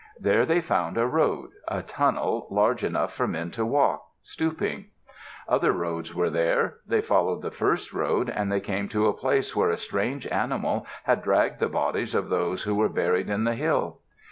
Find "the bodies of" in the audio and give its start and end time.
11.59-12.29